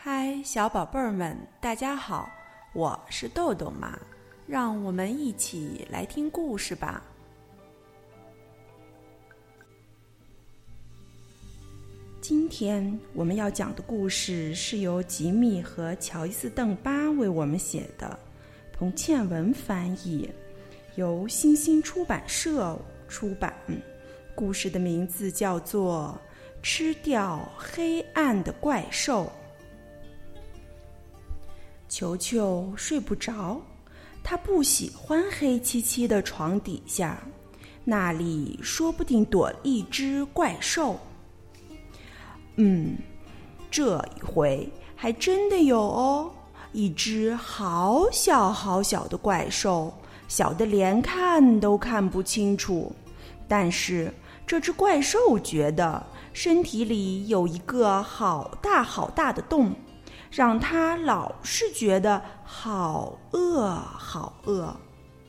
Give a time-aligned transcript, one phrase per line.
[0.00, 2.30] 嗨，小宝贝儿们，大家好，
[2.72, 3.98] 我是豆豆妈，
[4.46, 7.02] 让我们一起来听故事吧。
[12.20, 18.16] 今天我们要讲的故事是由吉米和乔伊斯·邓巴为我们写的，
[18.72, 20.30] 彭倩文翻译，
[20.94, 22.78] 由新星出版社
[23.08, 23.52] 出版。
[24.36, 26.16] 故事的名字叫做
[26.62, 29.24] 《吃掉黑暗的怪兽》。
[31.88, 33.60] 球球睡不着，
[34.22, 37.18] 他不喜欢黑漆漆的床底下，
[37.84, 40.98] 那里说不定躲一只怪兽。
[42.56, 42.96] 嗯，
[43.70, 46.30] 这一回还真的有哦，
[46.72, 49.92] 一只好小好小的怪兽，
[50.28, 52.92] 小的连看都看不清楚。
[53.48, 54.12] 但是
[54.46, 59.72] 这只怪兽觉得身体里有一个好大好大的洞。
[60.30, 64.74] 让他老是觉得好饿，好饿，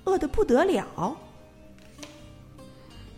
[0.04, 1.16] 饿得不得了。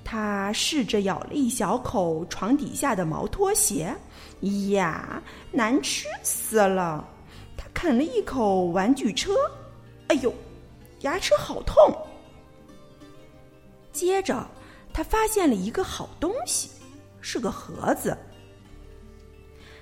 [0.04, 3.96] 他试着咬了一小口床底下的毛拖鞋，
[4.72, 7.08] 呀，难吃死了！
[7.56, 9.34] 他啃了一口玩具车，
[10.08, 10.34] 哎呦，
[11.02, 11.76] 牙齿好痛。
[13.94, 14.46] 接着，
[14.94, 16.70] 他发现了一个好东西，
[17.22, 18.18] 是个盒子。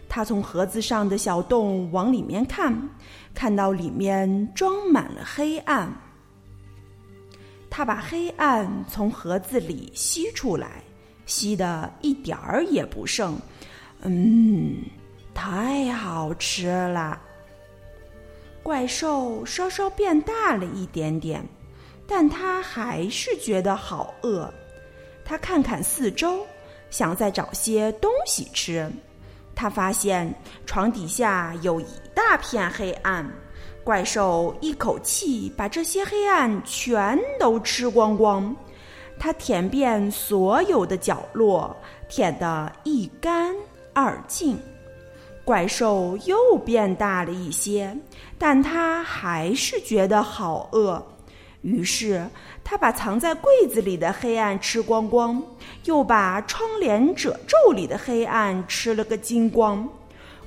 [0.10, 2.76] 他从盒子上的小洞往里面看，
[3.34, 5.90] 看到里面装满了黑暗。
[7.70, 10.84] 他把黑暗从盒子里吸出来，
[11.28, 13.38] 吸的一点儿也不剩。
[14.02, 14.78] 嗯，
[15.36, 17.22] 太好吃了。
[18.64, 21.46] 怪兽稍稍变大了一点点，
[22.08, 24.52] 但他还是觉得好饿。
[25.24, 26.44] 他看看四周，
[26.90, 28.92] 想再找些东西吃。
[29.60, 30.34] 他发现
[30.66, 33.30] 床底下有一大片黑暗，
[33.84, 38.56] 怪兽一口气把这些黑暗全都吃光光。
[39.20, 41.76] 它舔遍所有的角落，
[42.08, 43.54] 舔得一干
[43.94, 44.58] 二净。
[45.44, 47.94] 怪兽又变大了一些，
[48.38, 51.06] 但它还是觉得好饿。
[51.62, 52.26] 于是，
[52.64, 55.44] 他把藏在柜子里的黑暗吃光光，
[55.84, 59.88] 又把窗帘褶皱里的黑暗吃了个精光。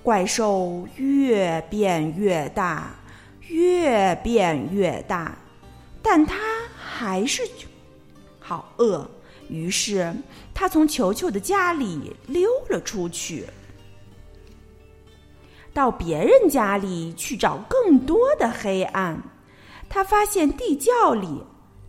[0.03, 2.91] 怪兽越变越大，
[3.49, 5.37] 越变越大，
[6.03, 6.37] 但他
[6.77, 7.43] 还是
[8.41, 9.09] 好饿。
[9.49, 10.13] 于是，
[10.55, 13.47] 他从球球的家里溜了出去，
[15.75, 19.23] 到别人家里去找更多的黑暗。
[19.95, 21.45] 他发现地窖里、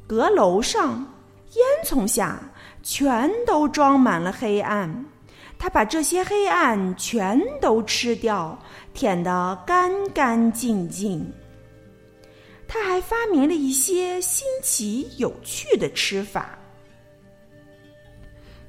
[0.06, 1.08] 阁楼上、
[1.54, 2.38] 烟囱下
[2.84, 5.06] 全都装满了黑暗。
[5.58, 8.60] 他把这些黑暗全都吃掉，
[8.94, 11.26] 舔得干干净净。
[12.68, 16.60] 他还发明了一些新奇有趣的吃法。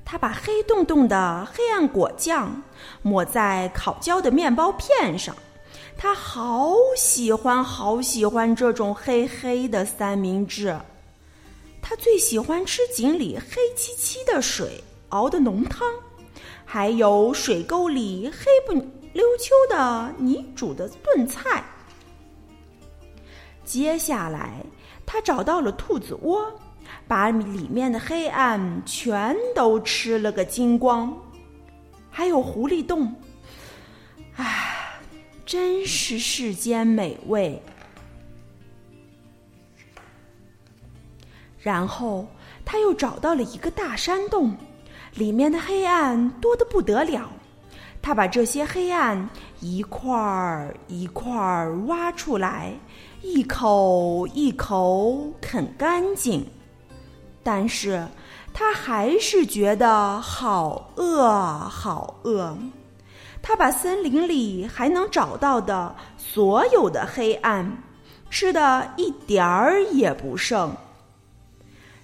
[0.05, 2.63] 他把黑洞洞的黑暗果酱
[3.03, 5.35] 抹在烤焦的面包片上。
[5.97, 10.79] 他好喜欢，好喜欢这种黑黑的三明治。
[11.81, 15.89] 他最喜欢吃井里黑漆漆的水熬的浓汤，
[16.65, 18.73] 还有水沟里黑不
[19.13, 21.65] 溜秋的泥煮的炖菜。
[23.65, 24.65] 接下来，
[25.07, 26.45] 他找到了兔子窝，
[27.09, 31.15] 把里面的黑暗全都吃了个精光。
[32.11, 33.15] 还有狐狸洞，
[34.37, 34.74] 唉。
[35.47, 37.61] 真是世间美味。
[41.59, 42.27] 然后
[42.65, 44.55] 他又找到了一个大山洞，
[45.15, 47.31] 里面的黑暗多得不得了。
[48.03, 52.75] 他把这些黑暗一块儿一块儿挖出来，
[53.23, 56.47] 一口一口啃干净。
[57.43, 58.07] 但是
[58.53, 62.57] 他还是觉得好饿，好饿。
[63.47, 67.71] 他把森林里还能找到的所有的黑暗
[68.31, 70.75] 吃的一点儿也不剩，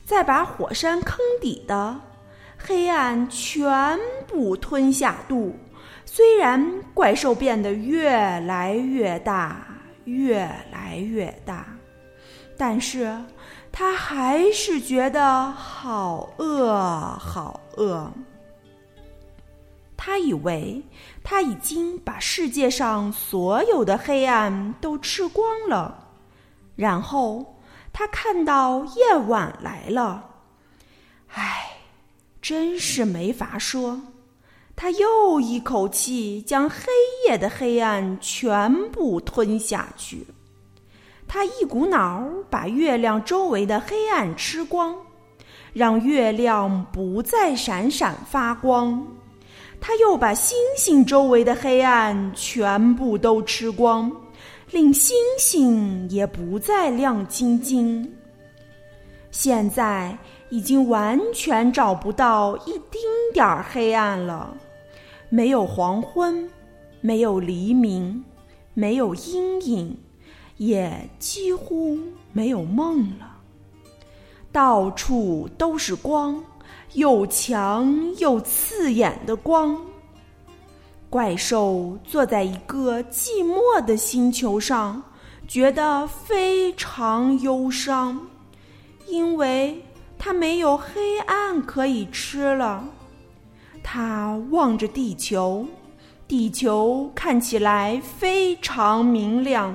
[0.05, 1.99] 再把火山坑底的
[2.59, 3.99] 黑暗全
[4.29, 5.56] 部吞下肚。
[6.05, 9.67] 虽然怪兽变得越来越大，
[10.05, 11.67] 越来越大，
[12.59, 13.19] 但是
[13.73, 16.75] 他还是觉得好饿，
[17.19, 18.12] 好饿。
[20.11, 20.83] 他以为
[21.23, 26.09] 他已经把世界上所有的黑暗都吃光了，
[26.75, 27.61] 然后
[27.93, 30.29] 他看到夜晚来了。
[31.29, 31.65] 唉，
[32.43, 34.03] 真是没法说。
[34.75, 36.87] 他又一口气将黑
[37.29, 40.27] 夜的黑暗全部吞下去。
[41.29, 44.93] 他一股脑把月亮周围的黑暗吃光，
[45.73, 49.07] 让月亮不再闪闪发光。
[49.81, 54.12] 他又把星星周围的黑暗全部都吃光，
[54.71, 58.12] 令星星也不再亮晶晶。
[59.31, 60.17] 现在
[60.50, 63.00] 已经完全找不到一丁
[63.32, 64.55] 点儿黑暗了，
[65.29, 66.49] 没有黄昏，
[67.00, 68.23] 没有黎明，
[68.75, 69.97] 没有阴影，
[70.59, 71.99] 也几乎
[72.33, 73.38] 没有梦了。
[74.53, 76.44] 到处都是光。
[76.94, 79.81] 又强又刺眼的光。
[81.08, 85.02] 怪兽坐在一个寂寞的星球上，
[85.48, 88.20] 觉得非常忧伤，
[89.08, 89.84] 因为
[90.19, 92.88] 它没有黑暗可以吃了。
[93.82, 95.66] 它望着地球，
[96.28, 99.75] 地球看起来非常明亮，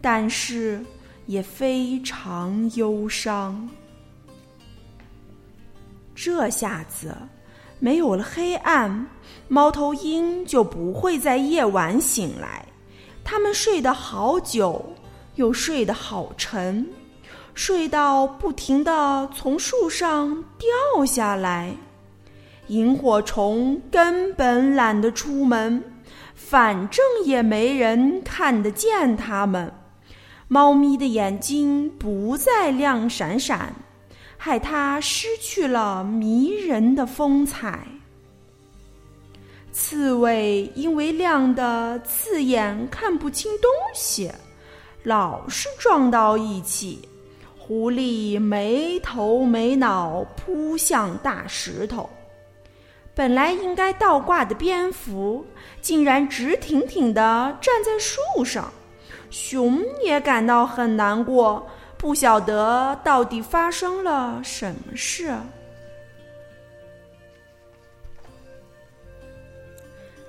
[0.00, 0.84] 但是
[1.26, 3.68] 也非常忧伤。
[6.24, 7.12] 这下子，
[7.80, 9.08] 没有了黑暗，
[9.48, 12.64] 猫头鹰就不会在夜晚醒来。
[13.24, 14.94] 它们睡得好久，
[15.34, 16.86] 又睡得好沉，
[17.54, 21.74] 睡到不停的从树上掉下来。
[22.68, 25.82] 萤火虫根本懒得出门，
[26.36, 29.74] 反正也没人看得见它们。
[30.46, 33.74] 猫咪的眼睛不再亮闪闪。
[34.44, 37.86] 害它失去了迷人的风采。
[39.70, 44.32] 刺猬因为亮的刺眼，看不清东西，
[45.04, 47.08] 老是撞到一起。
[47.56, 52.10] 狐狸没头没脑扑向大石头。
[53.14, 55.46] 本来应该倒挂的蝙蝠，
[55.80, 58.72] 竟然直挺挺的站在树上。
[59.30, 61.64] 熊也感到很难过。
[62.02, 65.32] 不晓得到底发生了什么事。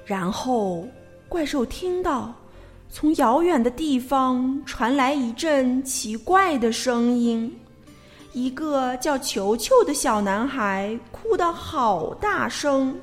[0.05, 0.87] 然后，
[1.27, 2.31] 怪兽听到
[2.91, 7.51] 从遥远的地方传来一阵奇怪的声音，
[8.33, 12.95] 一个叫球球的小男孩哭得好大声。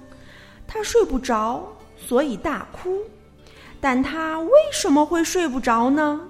[0.68, 1.60] 他睡不着，
[1.96, 2.98] 所以大哭。
[3.80, 6.20] 但他为什么会睡不着呢？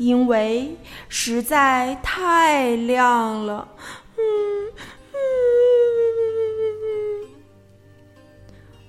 [0.00, 0.74] 因为
[1.10, 3.68] 实在太亮了，
[4.16, 4.22] 嗯
[5.12, 5.16] 嗯。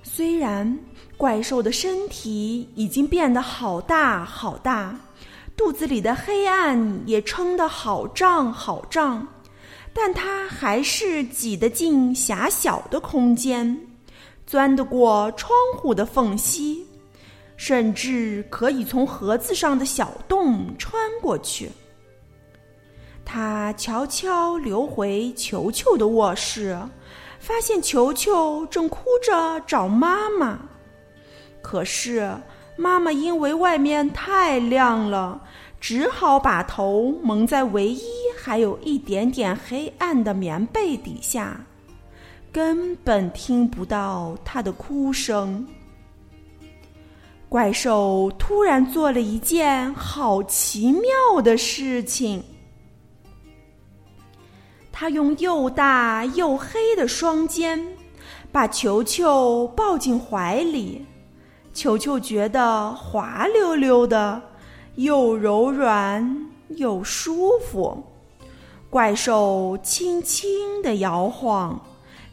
[0.02, 0.78] 虽然
[1.18, 4.98] 怪兽的身体已经变得好大好大，
[5.54, 9.28] 肚子里的黑暗也撑得好胀好胀，
[9.92, 13.78] 但它还是挤得进狭小的空间，
[14.46, 16.86] 钻得过窗户的缝隙。
[17.64, 21.70] 甚至可以从盒子上的小洞穿过去。
[23.24, 26.76] 他悄悄溜回球球的卧室，
[27.38, 30.58] 发现球球正哭着找妈妈。
[31.62, 32.36] 可是
[32.76, 35.40] 妈妈因为外面太亮了，
[35.80, 38.02] 只好把头蒙在唯一
[38.42, 41.64] 还有一点点黑暗的棉被底下，
[42.50, 45.64] 根本听不到他的哭声。
[47.52, 52.42] 怪兽突然做了一件好奇妙的事情，
[54.90, 57.78] 他用又大又黑的双肩
[58.50, 61.04] 把球球抱进怀里，
[61.74, 64.40] 球球觉得滑溜溜的，
[64.94, 68.02] 又柔软又舒服。
[68.88, 70.48] 怪兽轻轻
[70.82, 71.78] 的摇晃，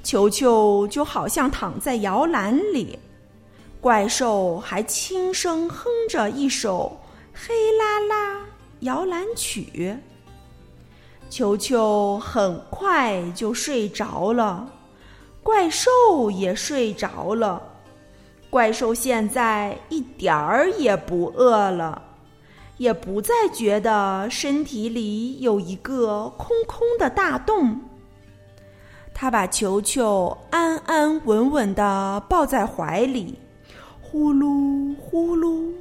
[0.01, 2.97] 球球就好像躺在摇篮里。
[3.81, 6.99] 怪兽还轻声哼着一首
[7.47, 8.45] 《黑啦啦
[8.81, 9.67] 摇篮曲》，
[11.29, 14.69] 球球很快就睡着了，
[15.41, 15.89] 怪兽
[16.29, 17.61] 也睡着了。
[18.49, 22.01] 怪兽现在一点儿也不饿了，
[22.77, 27.79] 也不再觉得身体里有一个空空的大洞。
[29.13, 33.39] 他把球球安安稳稳的抱在怀里。
[34.11, 35.71] 呼噜呼噜，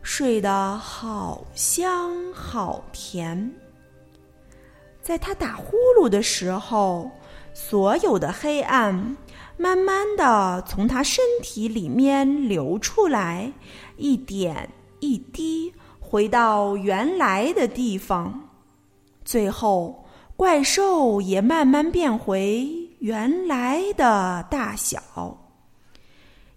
[0.00, 3.52] 睡得好香好甜。
[5.02, 7.10] 在他打呼噜的时候，
[7.52, 9.16] 所有的黑暗
[9.56, 13.52] 慢慢的从他身体里面流出来，
[13.96, 18.40] 一点一滴回到原来的地方。
[19.24, 20.04] 最后，
[20.36, 22.68] 怪兽也慢慢变回
[23.00, 25.36] 原来的大小。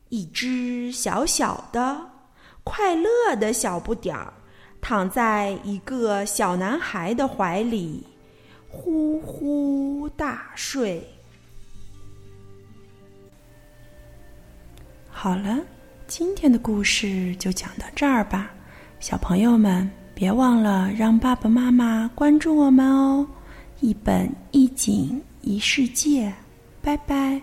[0.09, 1.99] 一只小小的、
[2.63, 4.33] 快乐的小不点儿，
[4.79, 8.03] 躺在一个小男孩的怀里，
[8.69, 11.05] 呼呼大睡。
[15.09, 15.57] 好了，
[16.07, 18.51] 今天的故事就讲到这儿吧，
[18.99, 23.27] 小朋友们别忘了让爸爸妈妈关注我们哦！
[23.81, 26.33] 一本一景一世界，
[26.81, 27.41] 拜拜。